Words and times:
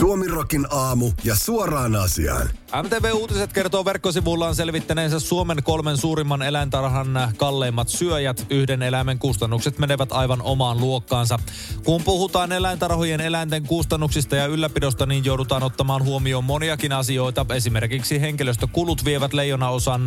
Suomirokin 0.00 0.66
aamu 0.70 1.10
ja 1.24 1.34
suoraan 1.34 1.96
asiaan. 1.96 2.50
MTV 2.82 3.12
Uutiset 3.14 3.52
kertoo 3.52 3.84
verkkosivullaan 3.84 4.54
selvittäneensä 4.54 5.20
Suomen 5.20 5.62
kolmen 5.62 5.96
suurimman 5.96 6.42
eläintarhan 6.42 7.32
kalleimmat 7.36 7.88
syöjät. 7.88 8.46
Yhden 8.50 8.82
eläimen 8.82 9.18
kustannukset 9.18 9.78
menevät 9.78 10.12
aivan 10.12 10.42
omaan 10.42 10.80
luokkaansa. 10.80 11.38
Kun 11.84 12.02
puhutaan 12.02 12.52
eläintarhojen 12.52 13.20
eläinten 13.20 13.62
kustannuksista 13.62 14.36
ja 14.36 14.46
ylläpidosta, 14.46 15.06
niin 15.06 15.24
joudutaan 15.24 15.62
ottamaan 15.62 16.04
huomioon 16.04 16.44
moniakin 16.44 16.92
asioita. 16.92 17.46
Esimerkiksi 17.54 18.20
henkilöstökulut 18.20 19.04
vievät 19.04 19.32
leijona 19.32 19.68
osan 19.68 20.02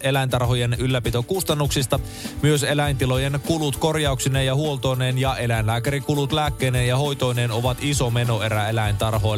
eläintarhojen 0.00 0.76
ylläpitokustannuksista. 0.78 2.00
Myös 2.42 2.62
eläintilojen 2.62 3.40
kulut 3.46 3.76
korjauksineen 3.76 4.46
ja 4.46 4.54
huoltoineen 4.54 5.18
ja 5.18 5.36
eläinlääkärikulut 5.36 6.32
lääkkeineen 6.32 6.88
ja 6.88 6.96
hoitoineen 6.96 7.50
ovat 7.50 7.78
iso 7.80 8.10
menoerä 8.10 8.68
eläintarhoille. 8.68 9.35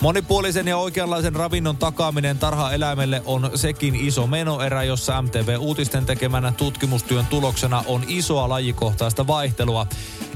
Monipuolisen 0.00 0.68
ja 0.68 0.76
oikeanlaisen 0.76 1.34
ravinnon 1.34 1.76
takaaminen 1.76 2.38
tarhaeläimelle 2.38 3.22
on 3.26 3.50
sekin 3.54 3.94
iso 3.94 4.26
menoerä, 4.26 4.82
jossa 4.82 5.22
MTV 5.22 5.56
Uutisten 5.58 6.06
tekemänä 6.06 6.52
tutkimustyön 6.56 7.26
tuloksena 7.26 7.84
on 7.86 8.04
isoa 8.08 8.48
lajikohtaista 8.48 9.26
vaihtelua. 9.26 9.86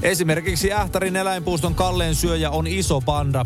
Esimerkiksi 0.01 0.73
Ähtärin 0.73 1.15
eläinpuuston 1.15 1.75
kalleen 1.75 2.15
syöjä 2.15 2.49
on 2.49 2.67
iso 2.67 3.01
panda. 3.01 3.45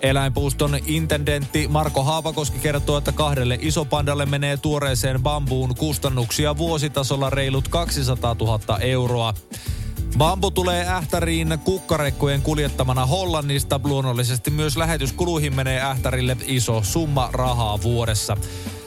Eläinpuuston 0.00 0.78
intendentti 0.86 1.68
Marko 1.68 2.02
Haavakoski 2.04 2.58
kertoo, 2.58 2.98
että 2.98 3.12
kahdelle 3.12 3.58
isopandalle 3.60 4.26
menee 4.26 4.56
tuoreeseen 4.56 5.22
bambuun 5.22 5.74
kustannuksia 5.74 6.56
vuositasolla 6.56 7.30
reilut 7.30 7.68
200 7.68 8.36
000 8.40 8.78
euroa. 8.78 9.34
Bambu 10.18 10.50
tulee 10.50 10.86
Ähtäriin 10.88 11.58
kukkarekkojen 11.64 12.42
kuljettamana 12.42 13.06
Hollannista. 13.06 13.80
Luonnollisesti 13.84 14.50
myös 14.50 14.76
lähetyskuluihin 14.76 15.56
menee 15.56 15.80
Ähtärille 15.80 16.36
iso 16.46 16.82
summa 16.82 17.28
rahaa 17.32 17.82
vuodessa. 17.82 18.36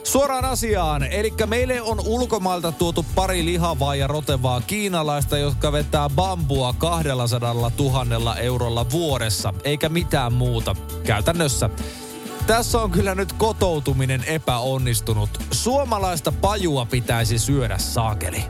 Suoraan 0.03 0.45
asiaan, 0.45 1.03
eli 1.03 1.33
meille 1.45 1.81
on 1.81 1.99
ulkomailta 2.05 2.71
tuotu 2.71 3.05
pari 3.15 3.45
lihavaa 3.45 3.95
ja 3.95 4.07
rotevaa 4.07 4.61
kiinalaista, 4.61 5.37
jotka 5.37 5.71
vetää 5.71 6.09
bambua 6.09 6.73
200 6.77 7.53
000 7.53 8.35
eurolla 8.35 8.91
vuodessa, 8.91 9.53
eikä 9.63 9.89
mitään 9.89 10.33
muuta 10.33 10.75
käytännössä. 11.03 11.69
Tässä 12.47 12.81
on 12.81 12.91
kyllä 12.91 13.15
nyt 13.15 13.33
kotoutuminen 13.33 14.23
epäonnistunut. 14.23 15.29
Suomalaista 15.51 16.31
pajua 16.31 16.85
pitäisi 16.85 17.39
syödä 17.39 17.77
saakeli 17.77 18.43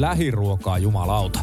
lähiruokaa 0.00 0.78
jumalauta. 0.78 1.40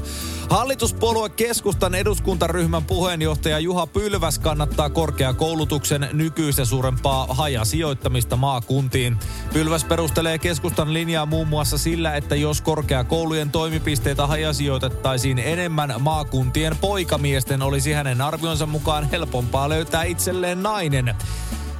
Hallituspuolue 0.49 1.29
Keskustan 1.29 1.95
eduskuntaryhmän 1.95 2.83
puheenjohtaja 2.83 3.59
Juha 3.59 3.87
Pylväs 3.87 4.39
kannattaa 4.39 4.89
korkeakoulutuksen 4.89 6.09
nykyistä 6.13 6.65
suurempaa 6.65 7.27
hajasijoittamista 7.29 8.35
maakuntiin. 8.35 9.17
Pylväs 9.53 9.83
perustelee 9.83 10.37
keskustan 10.37 10.93
linjaa 10.93 11.25
muun 11.25 11.47
muassa 11.47 11.77
sillä, 11.77 12.15
että 12.15 12.35
jos 12.35 12.61
korkeakoulujen 12.61 13.51
toimipisteitä 13.51 14.27
hajasijoitettaisiin 14.27 15.39
enemmän 15.39 15.93
maakuntien 15.99 16.77
poikamiesten, 16.81 17.61
olisi 17.61 17.91
hänen 17.91 18.21
arvionsa 18.21 18.65
mukaan 18.65 19.09
helpompaa 19.09 19.69
löytää 19.69 20.03
itselleen 20.03 20.63
nainen. 20.63 21.15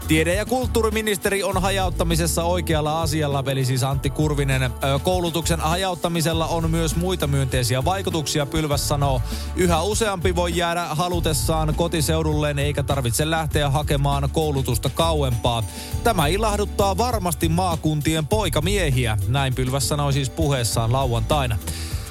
Tiede- 0.08 0.36
ja 0.36 0.46
kulttuuriministeri 0.46 1.44
on 1.44 1.62
hajauttamisessa 1.62 2.44
oikealla 2.44 3.02
asialla, 3.02 3.44
eli 3.48 3.66
siis 3.66 3.84
Antti 3.84 4.10
Kurvinen. 4.10 4.72
Koulutuksen 5.04 5.60
hajauttamisella 5.60 6.48
on 6.48 6.72
myös 6.72 6.96
muita 6.96 7.28
myönteisiä 7.28 7.86
vaikutuksia, 7.86 8.46
Pylväs 8.46 8.88
sanoo. 8.88 9.22
Yhä 9.56 9.82
useampi 9.82 10.36
voi 10.36 10.58
jäädä 10.58 10.86
halutessaan 10.86 11.76
kotiseudulleen 11.76 12.60
eikä 12.60 12.84
tarvitse 12.84 13.30
lähteä 13.30 13.70
hakemaan 13.70 14.30
koulutusta 14.34 14.90
kauempaa. 14.90 15.64
Tämä 16.04 16.28
ilahduttaa 16.28 16.98
varmasti 16.98 17.50
maakuntien 17.50 18.28
poikamiehiä, 18.28 19.18
näin 19.28 19.56
Pylväs 19.56 19.90
sanoi 19.90 20.14
siis 20.14 20.30
puheessaan 20.30 20.94
lauantaina. 20.94 21.58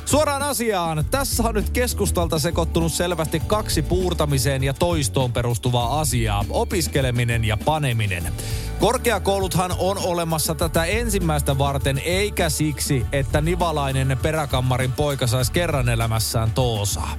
Suoraan 0.04 0.42
asiaan. 0.42 1.04
Tässä 1.10 1.42
on 1.42 1.54
nyt 1.54 1.70
keskustalta 1.70 2.38
sekoittunut 2.38 2.92
selvästi 2.92 3.40
kaksi 3.40 3.82
puurtamiseen 3.82 4.64
ja 4.64 4.74
toistoon 4.74 5.32
perustuvaa 5.32 6.00
asiaa. 6.00 6.44
Opiskeleminen 6.50 7.44
ja 7.44 7.56
paneminen. 7.64 8.32
Korkeakouluthan 8.80 9.74
on 9.78 9.98
olemassa 9.98 10.54
tätä 10.54 10.84
ensimmäistä 10.84 11.58
varten, 11.58 11.98
eikä 12.04 12.50
siksi, 12.50 13.06
että 13.12 13.40
nivalainen 13.40 14.18
peräkammarin 14.22 14.92
poika 14.92 15.26
saisi 15.26 15.52
kerran 15.52 15.88
elämässään 15.88 16.50
toosaa. 16.50 17.16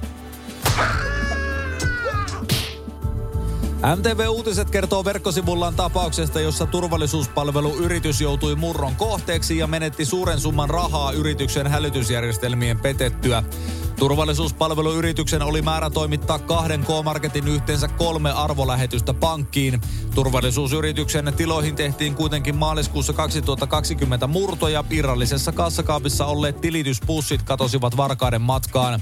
MTV 3.84 4.28
Uutiset 4.28 4.70
kertoo 4.70 5.04
verkkosivullaan 5.04 5.74
tapauksesta, 5.74 6.40
jossa 6.40 6.66
turvallisuuspalveluyritys 6.66 8.20
joutui 8.20 8.54
murron 8.54 8.96
kohteeksi 8.96 9.58
ja 9.58 9.66
menetti 9.66 10.04
suuren 10.04 10.40
summan 10.40 10.70
rahaa 10.70 11.12
yrityksen 11.12 11.66
hälytysjärjestelmien 11.66 12.80
petettyä. 12.80 13.42
Turvallisuuspalveluyrityksen 13.98 15.42
oli 15.42 15.62
määrä 15.62 15.90
toimittaa 15.90 16.38
kahden 16.38 16.84
K-Marketin 16.84 17.48
yhteensä 17.48 17.88
kolme 17.88 18.30
arvolähetystä 18.30 19.14
pankkiin. 19.14 19.80
Turvallisuusyrityksen 20.14 21.32
tiloihin 21.36 21.74
tehtiin 21.76 22.14
kuitenkin 22.14 22.56
maaliskuussa 22.56 23.12
2020 23.12 24.26
murtoja. 24.26 24.84
Irrallisessa 24.90 25.52
kassakaapissa 25.52 26.26
olleet 26.26 26.60
tilityspussit 26.60 27.42
katosivat 27.42 27.96
varkaiden 27.96 28.42
matkaan. 28.42 29.00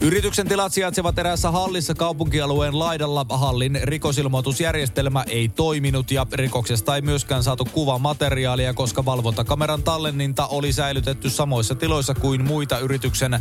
Yrityksen 0.00 0.48
tilat 0.48 0.72
sijaitsevat 0.72 1.18
eräässä 1.18 1.50
hallissa 1.50 1.94
kaupunkialueen 1.94 2.78
laidalla. 2.78 3.26
Hallin 3.28 3.80
rikosilmoitusjärjestelmä 3.82 5.24
ei 5.28 5.48
toiminut 5.48 6.10
ja 6.10 6.26
rikoksesta 6.32 6.96
ei 6.96 7.02
myöskään 7.02 7.42
saatu 7.42 7.64
kuvamateriaalia, 7.64 8.74
koska 8.74 9.04
valvontakameran 9.04 9.82
tallenninta 9.82 10.46
oli 10.46 10.72
säilytetty 10.72 11.30
samoissa 11.30 11.74
tiloissa 11.74 12.14
kuin 12.14 12.44
muita 12.44 12.78
yrityksen 12.78 13.40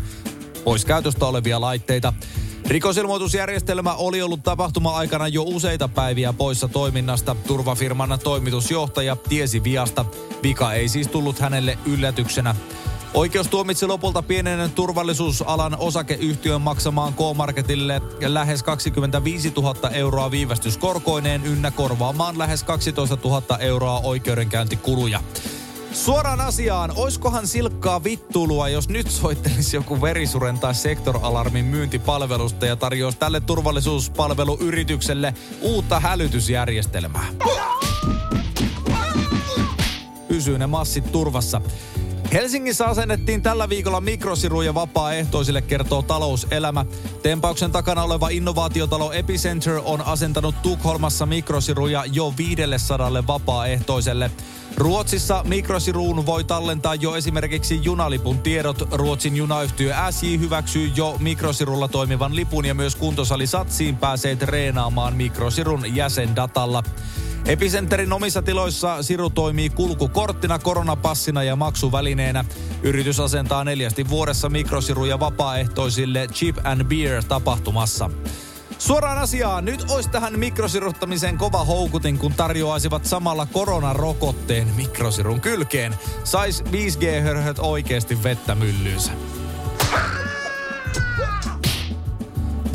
pois 0.63 0.85
käytöstä 0.85 1.25
olevia 1.25 1.61
laitteita. 1.61 2.13
Rikosilmoitusjärjestelmä 2.67 3.93
oli 3.93 4.21
ollut 4.21 4.43
tapahtuma-aikana 4.43 5.27
jo 5.27 5.43
useita 5.43 5.87
päiviä 5.87 6.33
poissa 6.33 6.67
toiminnasta. 6.67 7.35
Turvafirman 7.47 8.19
toimitusjohtaja 8.23 9.15
tiesi 9.15 9.63
viasta. 9.63 10.05
Vika 10.43 10.73
ei 10.73 10.87
siis 10.87 11.07
tullut 11.07 11.39
hänelle 11.39 11.77
yllätyksenä. 11.85 12.55
Oikeus 13.13 13.47
tuomitsi 13.47 13.85
lopulta 13.85 14.21
pienen 14.21 14.71
turvallisuusalan 14.71 15.77
osakeyhtiön 15.79 16.61
maksamaan 16.61 17.13
K-Marketille 17.13 18.01
lähes 18.21 18.63
25 18.63 19.53
000 19.55 19.89
euroa 19.89 20.31
viivästyskorkoineen 20.31 21.45
ynnä 21.45 21.71
korvaamaan 21.71 22.37
lähes 22.37 22.63
12 22.63 23.17
000 23.23 23.57
euroa 23.59 23.99
oikeudenkäyntikuluja. 23.99 25.19
Suoraan 25.93 26.41
asiaan, 26.41 26.91
oiskohan 26.95 27.47
silkkaa 27.47 28.03
vittulua, 28.03 28.69
jos 28.69 28.89
nyt 28.89 29.11
soittelisi 29.11 29.75
joku 29.75 30.01
verisuren 30.01 30.59
tai 30.59 30.75
sektoralarmin 30.75 31.65
myyntipalvelusta 31.65 32.65
ja 32.65 32.75
tarjoaisi 32.75 33.19
tälle 33.19 33.39
turvallisuuspalveluyritykselle 33.39 35.33
uutta 35.61 35.99
hälytysjärjestelmää. 35.99 37.27
Pysyy 40.27 40.57
ne 40.57 40.67
massit 40.67 41.11
turvassa. 41.11 41.61
Helsingissä 42.33 42.85
asennettiin 42.85 43.41
tällä 43.41 43.69
viikolla 43.69 44.01
mikrosiruja 44.01 44.73
vapaaehtoisille, 44.73 45.61
kertoo 45.61 46.01
talouselämä. 46.01 46.85
Tempauksen 47.23 47.71
takana 47.71 48.03
oleva 48.03 48.29
innovaatiotalo 48.29 49.11
Epicenter 49.11 49.81
on 49.83 50.01
asentanut 50.01 50.61
Tukholmassa 50.61 51.25
mikrosiruja 51.25 52.03
jo 52.05 52.33
500 52.37 53.11
vapaaehtoiselle. 53.27 54.31
Ruotsissa 54.77 55.43
mikrosiruun 55.47 56.25
voi 56.25 56.43
tallentaa 56.43 56.95
jo 56.95 57.15
esimerkiksi 57.15 57.79
junalipun 57.83 58.39
tiedot. 58.39 58.87
Ruotsin 58.91 59.37
junayhtiö 59.37 59.95
SJ 60.11 60.39
hyväksyy 60.39 60.91
jo 60.95 61.17
mikrosirulla 61.19 61.87
toimivan 61.87 62.35
lipun 62.35 62.65
ja 62.65 62.73
myös 62.73 62.95
kuntosali 62.95 63.47
Satsiin 63.47 63.97
pääsee 63.97 64.35
treenaamaan 64.35 65.15
mikrosirun 65.15 65.95
jäsendatalla. 65.95 66.83
Epicenterin 67.47 68.13
omissa 68.13 68.41
tiloissa 68.41 69.03
Siru 69.03 69.29
toimii 69.29 69.69
kulkukorttina, 69.69 70.59
koronapassina 70.59 71.43
ja 71.43 71.55
maksuvälineenä. 71.55 72.45
Yritys 72.83 73.19
asentaa 73.19 73.63
neljästi 73.63 74.09
vuodessa 74.09 74.49
mikrosiruja 74.49 75.19
vapaaehtoisille 75.19 76.27
Chip 76.27 76.57
and 76.63 76.83
Beer 76.83 77.23
tapahtumassa. 77.23 78.09
Suoraan 78.77 79.17
asiaan, 79.17 79.65
nyt 79.65 79.85
olisi 79.89 80.09
tähän 80.09 80.39
mikrosiruttamiseen 80.39 81.37
kova 81.37 81.63
houkutin, 81.63 82.17
kun 82.17 82.33
tarjoaisivat 82.33 83.05
samalla 83.05 83.45
koronarokotteen 83.45 84.67
mikrosirun 84.75 85.41
kylkeen. 85.41 85.95
Sais 86.23 86.63
5G-hörhöt 86.63 87.59
oikeasti 87.59 88.23
vettä 88.23 88.55
myllyynsä. 88.55 89.11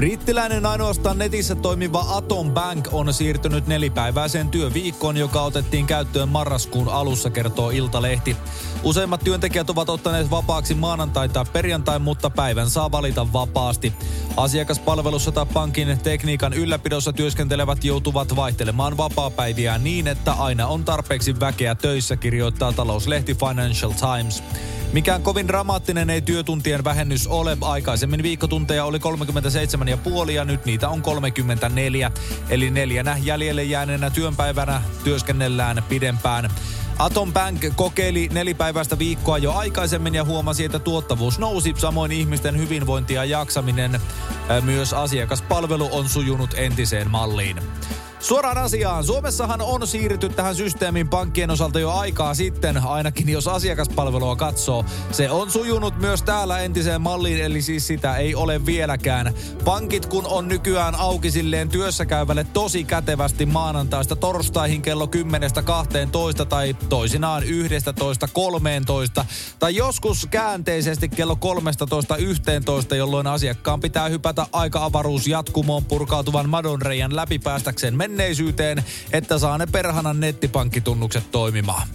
Brittiläinen 0.02 0.66
ainoastaan 0.66 1.18
netissä 1.18 1.54
toimiva 1.54 2.04
Atom 2.08 2.50
Bank 2.50 2.88
on 2.92 3.14
siirtynyt 3.14 3.66
nelipäiväiseen 3.66 4.48
työviikkoon, 4.48 5.16
joka 5.16 5.42
otettiin 5.42 5.86
käyttöön 5.86 6.28
marraskuun 6.28 6.88
alussa, 6.88 7.30
kertoo 7.30 7.70
Iltalehti. 7.70 8.36
Useimmat 8.82 9.24
työntekijät 9.24 9.70
ovat 9.70 9.88
ottaneet 9.88 10.30
vapaaksi 10.30 10.74
maanantai 10.74 11.28
tai 11.28 11.44
perjantai, 11.52 11.98
mutta 11.98 12.30
päivän 12.30 12.70
saa 12.70 12.90
valita 12.90 13.32
vapaasti. 13.32 13.92
Asiakaspalvelussa 14.36 15.32
tai 15.32 15.46
pankin 15.46 15.98
tekniikan 16.02 16.52
ylläpidossa 16.52 17.12
työskentelevät 17.12 17.84
joutuvat 17.84 18.36
vaihtelemaan 18.36 18.96
vapaapäiviään 18.96 19.84
niin, 19.84 20.08
että 20.08 20.32
aina 20.32 20.66
on 20.66 20.84
tarpeeksi 20.84 21.40
väkeä 21.40 21.74
töissä, 21.74 22.16
kirjoittaa 22.16 22.72
talouslehti 22.72 23.34
Financial 23.34 23.92
Times. 23.92 24.42
Mikään 24.92 25.22
kovin 25.22 25.48
dramaattinen 25.48 26.10
ei 26.10 26.22
työtuntien 26.22 26.84
vähennys 26.84 27.26
ole. 27.26 27.56
Aikaisemmin 27.60 28.22
viikkotunteja 28.22 28.84
oli 28.84 28.98
37,5 30.24 30.30
ja 30.30 30.44
nyt 30.44 30.64
niitä 30.64 30.88
on 30.88 31.02
34. 31.02 32.10
Eli 32.48 32.70
neljänä 32.70 33.16
jäljelle 33.22 33.64
jääneenä 33.64 34.10
työnpäivänä 34.10 34.82
työskennellään 35.04 35.82
pidempään. 35.88 36.50
Atom 36.98 37.32
Bank 37.32 37.64
kokeili 37.76 38.28
nelipäiväistä 38.32 38.98
viikkoa 38.98 39.38
jo 39.38 39.52
aikaisemmin 39.52 40.14
ja 40.14 40.24
huomasi, 40.24 40.64
että 40.64 40.78
tuottavuus 40.78 41.38
nousi. 41.38 41.74
Samoin 41.76 42.12
ihmisten 42.12 42.58
hyvinvointi 42.58 43.14
ja 43.14 43.24
jaksaminen. 43.24 44.00
Myös 44.62 44.92
asiakaspalvelu 44.92 45.88
on 45.92 46.08
sujunut 46.08 46.54
entiseen 46.56 47.10
malliin. 47.10 47.56
Suoraan 48.22 48.58
asiaan. 48.58 49.04
Suomessahan 49.04 49.60
on 49.60 49.86
siirrytty 49.86 50.28
tähän 50.28 50.54
systeemin 50.54 51.08
pankkien 51.08 51.50
osalta 51.50 51.80
jo 51.80 51.90
aikaa 51.90 52.34
sitten, 52.34 52.86
ainakin 52.86 53.28
jos 53.28 53.48
asiakaspalvelua 53.48 54.36
katsoo. 54.36 54.84
Se 55.12 55.30
on 55.30 55.50
sujunut 55.50 55.98
myös 55.98 56.22
täällä 56.22 56.58
entiseen 56.58 57.00
malliin, 57.00 57.44
eli 57.44 57.62
siis 57.62 57.86
sitä 57.86 58.16
ei 58.16 58.34
ole 58.34 58.66
vieläkään. 58.66 59.34
Pankit 59.64 60.06
kun 60.06 60.26
on 60.26 60.48
nykyään 60.48 60.94
auki 60.94 61.30
silleen 61.30 61.68
työssä 61.68 62.06
käyvälle 62.06 62.46
tosi 62.52 62.84
kätevästi 62.84 63.46
maanantaista 63.46 64.16
torstaihin 64.16 64.82
kello 64.82 65.08
10-12 66.42 66.46
tai 66.48 66.76
toisinaan 66.88 67.42
11-13 67.42 67.46
tai 69.58 69.76
joskus 69.76 70.26
käänteisesti 70.30 71.08
kello 71.08 71.38
13-11, 72.92 72.94
jolloin 72.94 73.26
asiakkaan 73.26 73.80
pitää 73.80 74.08
hypätä 74.08 74.46
aika-avaruus 74.52 75.26
jatkumoon 75.26 75.84
purkautuvan 75.84 76.48
madonreijan 76.48 77.16
läpi 77.16 77.38
päästäkseen 77.38 77.96
menneisyyteen, 78.12 78.84
että 79.12 79.38
saa 79.38 79.58
ne 79.58 79.66
perhanan 79.66 80.20
nettipankkitunnukset 80.20 81.24
toimimaan. 81.30 81.88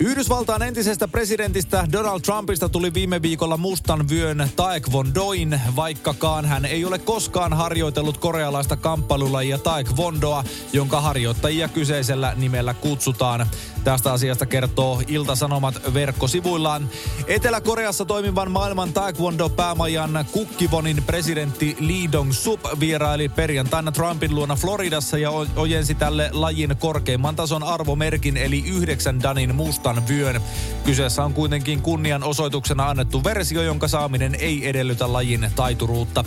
Yhdysvaltain 0.00 0.62
entisestä 0.62 1.08
presidentistä 1.08 1.86
Donald 1.92 2.20
Trumpista 2.20 2.68
tuli 2.68 2.94
viime 2.94 3.22
viikolla 3.22 3.56
mustan 3.56 4.08
vyön 4.08 4.48
taekwondoin, 4.56 5.60
vaikkakaan 5.76 6.44
hän 6.46 6.64
ei 6.64 6.84
ole 6.84 6.98
koskaan 6.98 7.52
harjoitellut 7.52 8.18
korealaista 8.18 8.76
kamppailulajia 8.76 9.58
taekwondoa, 9.58 10.44
jonka 10.72 11.00
harjoittajia 11.00 11.68
kyseisellä 11.68 12.34
nimellä 12.36 12.74
kutsutaan. 12.74 13.46
Tästä 13.84 14.12
asiasta 14.12 14.46
kertoo 14.46 15.02
Ilta-Sanomat 15.06 15.94
verkkosivuillaan. 15.94 16.88
Etelä-Koreassa 17.26 18.04
toimivan 18.04 18.50
maailman 18.50 18.92
taekwondo-päämajan 18.92 20.24
Kukkivonin 20.32 21.02
presidentti 21.02 21.76
Lee 21.80 22.12
Dong-sup 22.12 22.80
vieraili 22.80 23.28
perjantaina 23.28 23.92
Trumpin 23.92 24.34
luona 24.34 24.56
Floridassa 24.56 25.18
ja 25.18 25.30
ojensi 25.56 25.94
tälle 25.94 26.30
lajin 26.32 26.76
korkeimman 26.76 27.36
tason 27.36 27.62
arvomerkin 27.62 28.36
eli 28.36 28.64
yhdeksän 28.66 29.22
danin 29.22 29.54
mustan 29.94 30.16
vyön. 30.16 30.42
Kyseessä 30.84 31.24
on 31.24 31.34
kuitenkin 31.34 31.82
kunnianosoituksena 31.82 32.88
annettu 32.88 33.24
versio, 33.24 33.62
jonka 33.62 33.88
saaminen 33.88 34.34
ei 34.34 34.68
edellytä 34.68 35.12
lajin 35.12 35.50
taituruutta. 35.56 36.24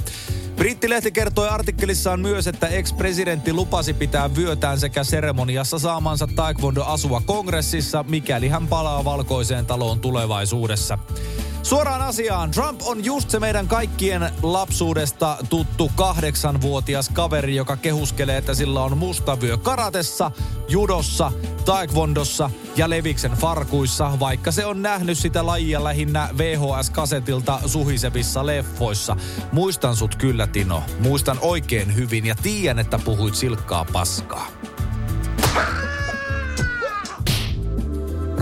Brittilehti 0.56 1.12
kertoi 1.12 1.50
artikkelissaan 1.50 2.20
myös, 2.20 2.48
että 2.48 2.68
ex-presidentti 2.68 3.54
lupasi 3.54 3.94
pitää 3.94 4.36
vyötään 4.36 4.80
sekä 4.80 5.04
seremoniassa 5.04 5.80
saamansa 5.80 6.28
taekwondo-asua 6.36 7.22
kongressissa, 7.26 8.06
mikäli 8.08 8.48
hän 8.48 8.68
palaa 8.68 9.04
valkoiseen 9.04 9.66
taloon 9.66 10.00
tulevaisuudessa. 10.00 10.98
Suoraan 11.64 12.02
asiaan. 12.02 12.52
Trump 12.52 12.82
on 12.86 13.06
just 13.06 13.30
se 13.30 13.40
meidän 13.40 13.68
kaikkien 13.68 14.30
lapsuudesta 14.42 15.38
tuttu 15.50 15.92
kahdeksanvuotias 15.96 17.10
kaveri, 17.10 17.56
joka 17.56 17.78
kehuskelee, 17.78 18.38
että 18.38 18.54
sillä 18.54 18.84
on 18.84 18.98
mustavyö 18.98 19.58
karatessa, 19.58 20.32
judossa, 20.70 21.32
taekwondossa 21.66 22.50
ja 22.76 22.90
leviksen 22.90 23.32
farkuissa, 23.32 24.20
vaikka 24.20 24.52
se 24.52 24.66
on 24.66 24.82
nähnyt 24.82 25.18
sitä 25.18 25.46
lajia 25.46 25.84
lähinnä 25.84 26.30
VHS-kasetilta 26.38 27.60
suhisevissa 27.66 28.46
leffoissa. 28.46 29.16
Muistan 29.52 29.96
sut 29.96 30.16
kyllä, 30.16 30.48
Tino. 30.48 30.84
Muistan 31.00 31.38
oikein 31.42 31.96
hyvin 31.96 32.26
ja 32.26 32.36
tiedän, 32.44 32.80
että 32.80 33.00
puhuit 33.06 33.36
silkkaa 33.36 33.86
paskaa. 33.94 34.48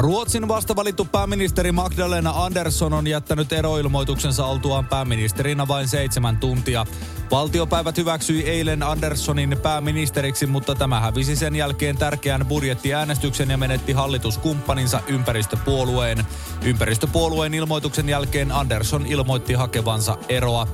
Ruotsin 0.01 0.48
vastavalittu 0.48 1.06
pääministeri 1.06 1.71
Magdalena 1.71 2.33
Andersson 2.36 2.94
on 2.94 3.07
jättänyt 3.07 3.53
eroilmoituksensa 3.53 4.45
oltuaan 4.45 4.86
pääministerinä 4.86 5.68
vain 5.68 5.88
seitsemän 5.88 6.38
tuntia. 6.38 6.86
Valtiopäivät 7.31 7.98
hyväksyi 7.98 8.50
eilen 8.50 8.83
Anderssonin 8.83 9.57
pääministeriksi, 9.63 10.45
mutta 10.45 10.75
tämä 10.75 11.00
hävisi 11.00 11.36
sen 11.36 11.56
jälkeen 11.56 11.98
tärkeän 11.98 12.45
budjettiäänestyksen 12.45 13.50
ja 13.50 13.57
menetti 13.57 13.94
hallituskumppaninsa 13.94 15.01
ympäristöpuolueen. 15.07 16.25
Ympäristöpuolueen 16.65 17.53
ilmoituksen 17.53 18.09
jälkeen 18.09 18.51
Andersson 18.51 19.06
ilmoitti 19.06 19.53
hakevansa 19.53 20.18
eroa. 20.30 20.68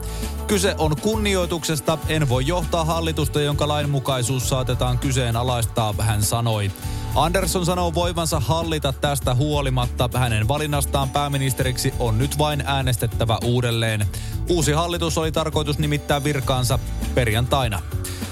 Kyse 0.48 0.76
on 0.78 0.96
kunnioituksesta. 1.02 1.98
En 2.08 2.30
voi 2.30 2.48
johtaa 2.48 2.86
hallitusta, 2.86 3.42
jonka 3.42 3.68
lainmukaisuus 3.68 4.50
saatetaan 4.50 5.00
kyseenalaistaa, 5.00 5.94
hän 6.00 6.24
sanoi. 6.24 6.72
Andersson 7.18 7.66
sanoo 7.66 7.94
voivansa 7.94 8.40
hallita 8.40 8.94
tästä 8.94 9.36
huolimatta. 9.36 10.10
Hänen 10.14 10.48
valinnastaan 10.48 11.10
pääministeriksi 11.10 11.94
on 12.00 12.18
nyt 12.18 12.38
vain 12.38 12.64
äänestettävä 12.66 13.38
uudelleen. 13.44 14.06
Uusi 14.50 14.72
hallitus 14.72 15.18
oli 15.18 15.32
tarkoitus 15.32 15.80
nimittää 15.80 16.24
virkaansa 16.24 16.80
perjantaina. 17.16 17.82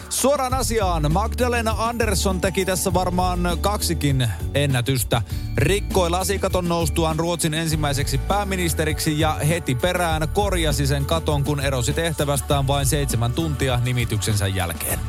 Suoraan 0.09 0.53
asiaan. 0.53 1.11
Magdalena 1.11 1.75
Andersson 1.77 2.41
teki 2.41 2.65
tässä 2.65 2.93
varmaan 2.93 3.57
kaksikin 3.61 4.29
ennätystä. 4.53 5.21
Rikkoi 5.57 6.09
lasikaton 6.09 6.69
noustuaan 6.69 7.19
Ruotsin 7.19 7.53
ensimmäiseksi 7.53 8.17
pääministeriksi 8.17 9.19
ja 9.19 9.33
heti 9.33 9.75
perään 9.75 10.29
korjasi 10.33 10.87
sen 10.87 11.05
katon, 11.05 11.43
kun 11.43 11.59
erosi 11.59 11.93
tehtävästään 11.93 12.67
vain 12.67 12.85
seitsemän 12.85 13.33
tuntia 13.33 13.79
nimityksensä 13.83 14.47
jälkeen 14.47 14.99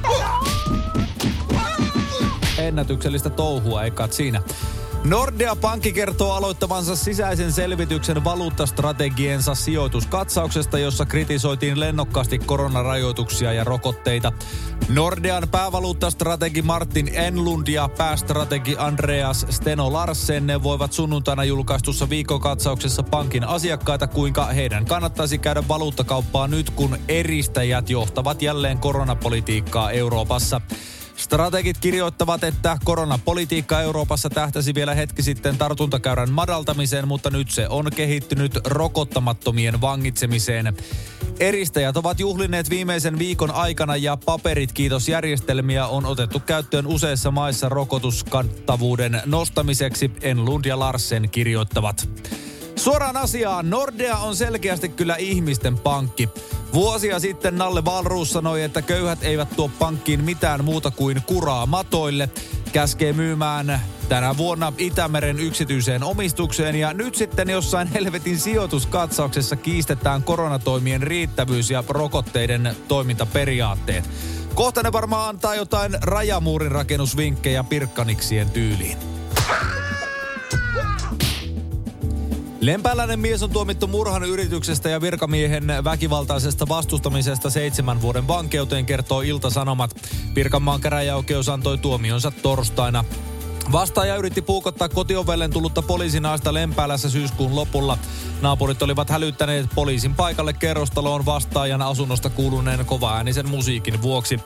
ennätyksellistä 2.68 3.30
touhua, 3.30 3.82
eikä 3.82 4.08
siinä. 4.10 4.42
Nordea 5.04 5.56
Pankki 5.56 5.92
kertoo 5.92 6.32
aloittavansa 6.32 6.96
sisäisen 6.96 7.52
selvityksen 7.52 8.24
valuuttastrategiensa 8.24 9.54
sijoituskatsauksesta, 9.54 10.78
jossa 10.78 11.06
kritisoitiin 11.06 11.80
lennokkaasti 11.80 12.38
koronarajoituksia 12.38 13.52
ja 13.52 13.64
rokotteita. 13.64 14.32
Nordean 14.88 15.48
päävaluuttastrategi 15.50 16.62
Martin 16.62 17.10
Enlund 17.14 17.68
ja 17.68 17.88
päästrategi 17.98 18.76
Andreas 18.78 19.46
Steno 19.50 19.92
Larsen 19.92 20.62
voivat 20.62 20.92
sunnuntaina 20.92 21.44
julkaistussa 21.44 22.10
viikkokatsauksessa 22.10 23.02
pankin 23.02 23.44
asiakkaita, 23.44 24.06
kuinka 24.06 24.44
heidän 24.44 24.86
kannattaisi 24.86 25.38
käydä 25.38 25.68
valuuttakauppaa 25.68 26.48
nyt, 26.48 26.70
kun 26.70 26.98
eristäjät 27.08 27.90
johtavat 27.90 28.42
jälleen 28.42 28.78
koronapolitiikkaa 28.78 29.90
Euroopassa. 29.90 30.60
Strategit 31.16 31.78
kirjoittavat, 31.78 32.44
että 32.44 32.78
koronapolitiikka 32.84 33.80
Euroopassa 33.80 34.30
tähtäsi 34.30 34.74
vielä 34.74 34.94
hetki 34.94 35.22
sitten 35.22 35.58
tartuntakäyrän 35.58 36.30
madaltamiseen, 36.30 37.08
mutta 37.08 37.30
nyt 37.30 37.50
se 37.50 37.68
on 37.68 37.90
kehittynyt 37.96 38.58
rokottamattomien 38.64 39.80
vangitsemiseen. 39.80 40.76
Eristäjät 41.40 41.96
ovat 41.96 42.20
juhlineet 42.20 42.70
viimeisen 42.70 43.18
viikon 43.18 43.50
aikana 43.50 43.96
ja 43.96 44.16
paperit 44.24 44.72
kiitos 44.72 45.08
järjestelmiä 45.08 45.86
on 45.86 46.06
otettu 46.06 46.40
käyttöön 46.40 46.86
useissa 46.86 47.30
maissa 47.30 47.68
rokotuskattavuuden 47.68 49.22
nostamiseksi, 49.26 50.10
Enlund 50.22 50.64
ja 50.64 50.78
Larsen 50.78 51.28
kirjoittavat. 51.30 52.08
Suoraan 52.86 53.16
asiaan, 53.16 53.70
Nordea 53.70 54.16
on 54.16 54.36
selkeästi 54.36 54.88
kyllä 54.88 55.16
ihmisten 55.16 55.78
pankki. 55.78 56.28
Vuosia 56.72 57.20
sitten 57.20 57.58
Nalle 57.58 57.84
Valruus 57.84 58.30
sanoi, 58.30 58.62
että 58.62 58.82
köyhät 58.82 59.22
eivät 59.22 59.48
tuo 59.56 59.70
pankkiin 59.78 60.24
mitään 60.24 60.64
muuta 60.64 60.90
kuin 60.90 61.22
kuraa 61.26 61.66
matoille. 61.66 62.30
Käskee 62.72 63.12
myymään 63.12 63.80
tänä 64.08 64.36
vuonna 64.36 64.72
Itämeren 64.78 65.40
yksityiseen 65.40 66.04
omistukseen 66.04 66.76
ja 66.76 66.92
nyt 66.92 67.14
sitten 67.14 67.50
jossain 67.50 67.88
helvetin 67.88 68.38
sijoituskatsauksessa 68.38 69.56
kiistetään 69.56 70.22
koronatoimien 70.22 71.02
riittävyys 71.02 71.70
ja 71.70 71.84
rokotteiden 71.88 72.76
toimintaperiaatteet. 72.88 74.10
Kohta 74.54 74.82
ne 74.82 74.92
varmaan 74.92 75.28
antaa 75.28 75.54
jotain 75.54 75.98
rajamuurin 76.02 76.72
rakennusvinkkejä 76.72 77.64
pirkkaniksien 77.64 78.50
tyyliin. 78.50 78.98
Lempäläinen 82.66 83.20
mies 83.20 83.42
on 83.42 83.50
tuomittu 83.50 83.86
murhan 83.86 84.24
yrityksestä 84.24 84.88
ja 84.88 85.00
virkamiehen 85.00 85.64
väkivaltaisesta 85.84 86.68
vastustamisesta 86.68 87.50
seitsemän 87.50 88.02
vuoden 88.02 88.28
vankeuteen, 88.28 88.86
kertoo 88.86 89.20
Ilta-Sanomat. 89.20 89.90
Pirkanmaan 90.34 90.80
käräjäoikeus 90.80 91.48
antoi 91.48 91.78
tuomionsa 91.78 92.32
torstaina. 92.42 93.04
Vastaaja 93.72 94.16
yritti 94.16 94.42
puukottaa 94.42 94.88
kotiovellen 94.88 95.50
tullutta 95.50 95.82
poliisinaista 95.82 96.54
Lempäälässä 96.54 97.10
syyskuun 97.10 97.56
lopulla. 97.56 97.98
Naapurit 98.40 98.82
olivat 98.82 99.10
hälyttäneet 99.10 99.66
poliisin 99.74 100.14
paikalle 100.14 100.52
kerrostaloon 100.52 101.26
vastaajan 101.26 101.82
asunnosta 101.82 102.30
kuuluneen 102.30 102.86
kovaäänisen 102.86 103.48
musiikin 103.48 104.02
vuoksi. 104.02 104.40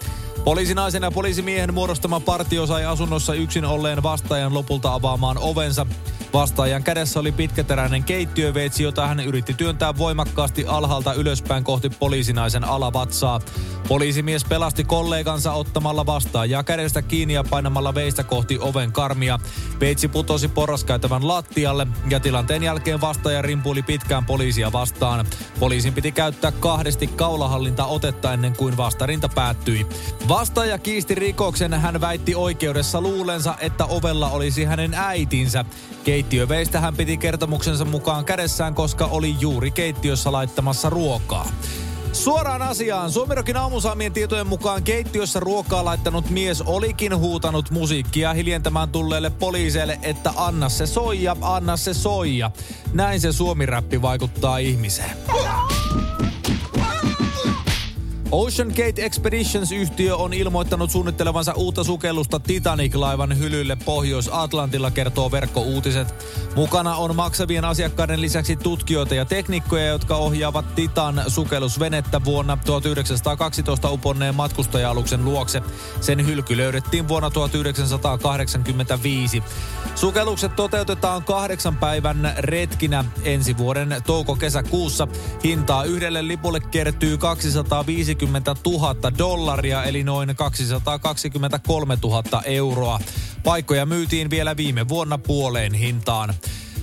Poliisinaisen 0.44 1.02
ja 1.02 1.10
poliisimiehen 1.10 1.74
muodostama 1.74 2.20
partio 2.20 2.66
sai 2.66 2.84
asunnossa 2.84 3.34
yksin 3.34 3.64
olleen 3.64 4.02
vastaajan 4.02 4.54
lopulta 4.54 4.94
avaamaan 4.94 5.38
ovensa. 5.38 5.86
Vastaajan 6.32 6.82
kädessä 6.82 7.20
oli 7.20 7.32
pitkäteräinen 7.32 8.04
keittiöveitsi, 8.04 8.82
jota 8.82 9.06
hän 9.06 9.20
yritti 9.20 9.54
työntää 9.54 9.98
voimakkaasti 9.98 10.64
alhaalta 10.66 11.14
ylöspäin 11.14 11.64
kohti 11.64 11.90
poliisinaisen 11.90 12.64
alavatsaa. 12.64 13.40
Poliisimies 13.88 14.44
pelasti 14.44 14.84
kollegansa 14.84 15.52
ottamalla 15.52 16.06
vastaajaa 16.06 16.62
kädestä 16.62 17.02
kiinni 17.02 17.34
ja 17.34 17.44
painamalla 17.44 17.94
veistä 17.94 18.24
kohti 18.24 18.58
oven 18.60 18.92
karmia. 18.92 19.38
Veitsi 19.80 20.08
putosi 20.08 20.48
porraskäytävän 20.48 21.28
lattialle 21.28 21.86
ja 22.10 22.20
tilanteen 22.20 22.62
jälkeen 22.62 23.00
vastaaja 23.00 23.42
rimpuili 23.42 23.82
pitkään 23.82 24.26
poliisia 24.26 24.72
vastaan. 24.72 25.26
Poliisin 25.60 25.94
piti 25.94 26.12
käyttää 26.12 26.52
kahdesti 26.52 27.06
kaulahallinta 27.06 27.86
otetta 27.86 28.32
ennen 28.32 28.56
kuin 28.56 28.76
vastarinta 28.76 29.28
päättyi. 29.28 29.86
Vastaaja 30.28 30.78
kiisti 30.78 31.14
rikoksen. 31.14 31.74
Hän 31.74 32.00
väitti 32.00 32.34
oikeudessa 32.34 33.00
luulensa, 33.00 33.54
että 33.60 33.84
ovella 33.84 34.30
olisi 34.30 34.64
hänen 34.64 34.94
äitinsä. 34.94 35.64
Keittiöveistä 36.20 36.80
hän 36.80 36.96
piti 36.96 37.16
kertomuksensa 37.16 37.84
mukaan 37.84 38.24
kädessään, 38.24 38.74
koska 38.74 39.06
oli 39.06 39.36
juuri 39.40 39.70
keittiössä 39.70 40.32
laittamassa 40.32 40.90
ruokaa. 40.90 41.48
Suoraan 42.12 42.62
asiaan. 42.62 43.12
Suomirokin 43.12 43.56
aamusaamien 43.56 44.12
tietojen 44.12 44.46
mukaan 44.46 44.82
keittiössä 44.82 45.40
ruokaa 45.40 45.84
laittanut 45.84 46.30
mies 46.30 46.62
olikin 46.62 47.16
huutanut 47.16 47.70
musiikkia 47.70 48.32
hiljentämään 48.32 48.88
tulleille 48.88 49.30
poliiseille, 49.30 49.98
että 50.02 50.32
anna 50.36 50.68
se 50.68 50.86
soija, 50.86 51.36
anna 51.40 51.76
se 51.76 51.94
soija. 51.94 52.50
Näin 52.92 53.20
se 53.20 53.32
suomiräppi 53.32 54.02
vaikuttaa 54.02 54.58
ihmiseen. 54.58 55.16
Ocean 58.32 58.68
Gate 58.68 59.04
Expeditions-yhtiö 59.04 60.16
on 60.16 60.32
ilmoittanut 60.32 60.90
suunnittelevansa 60.90 61.52
uutta 61.52 61.84
sukellusta 61.84 62.40
Titanic-laivan 62.40 63.38
hylylle 63.38 63.76
Pohjois-Atlantilla, 63.84 64.90
kertoo 64.90 65.30
verkkouutiset. 65.30 66.14
Mukana 66.56 66.96
on 66.96 67.16
maksavien 67.16 67.64
asiakkaiden 67.64 68.20
lisäksi 68.20 68.56
tutkijoita 68.56 69.14
ja 69.14 69.24
teknikkoja, 69.24 69.86
jotka 69.86 70.16
ohjaavat 70.16 70.74
Titan 70.74 71.22
sukellusvenettä 71.28 72.24
vuonna 72.24 72.58
1912 72.66 73.90
uponneen 73.90 74.34
matkustaja-aluksen 74.34 75.24
luokse. 75.24 75.62
Sen 76.00 76.26
hylky 76.26 76.56
löydettiin 76.56 77.08
vuonna 77.08 77.30
1985. 77.30 79.42
Sukellukset 79.94 80.56
toteutetaan 80.56 81.24
kahdeksan 81.24 81.76
päivän 81.76 82.34
retkinä 82.38 83.04
ensi 83.24 83.58
vuoden 83.58 83.96
touko-kesäkuussa. 84.06 85.08
Hintaa 85.44 85.84
yhdelle 85.84 86.28
lipulle 86.28 86.60
kertyy 86.60 87.18
250 87.18 88.19
20 88.20 88.54
000 88.66 89.18
dollaria, 89.18 89.84
eli 89.84 90.04
noin 90.04 90.36
223 90.36 91.98
000 92.02 92.42
euroa. 92.44 93.00
Paikkoja 93.44 93.86
myytiin 93.86 94.30
vielä 94.30 94.56
viime 94.56 94.88
vuonna 94.88 95.18
puoleen 95.18 95.74
hintaan. 95.74 96.34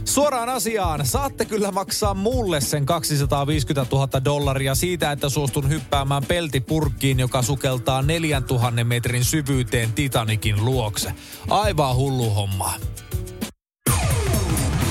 Suoraan 0.05 0.49
asiaan, 0.49 1.05
saatte 1.05 1.45
kyllä 1.45 1.71
maksaa 1.71 2.13
mulle 2.13 2.61
sen 2.61 2.85
250 2.85 3.95
000 3.95 4.25
dollaria 4.25 4.75
siitä, 4.75 5.11
että 5.11 5.29
suostun 5.29 5.69
hyppäämään 5.69 6.25
peltipurkkiin, 6.25 7.19
joka 7.19 7.41
sukeltaa 7.41 8.01
4000 8.01 8.83
metrin 8.83 9.25
syvyyteen 9.25 9.93
Titanikin 9.93 10.65
luokse. 10.65 11.13
Aivan 11.49 11.95
hullu 11.95 12.29
homma. 12.29 12.73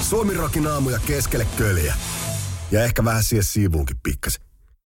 Suomi 0.01 0.35
rokin 0.35 0.67
aamuja 0.67 0.99
keskelle 1.07 1.47
köljä. 1.57 1.95
Ja 2.71 2.85
ehkä 2.85 3.05
vähän 3.05 3.25
siihen 3.25 3.45
siivuunkin 3.45 3.97
pikkasen. 4.03 4.46